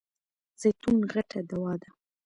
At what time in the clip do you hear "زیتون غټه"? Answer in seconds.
0.61-1.39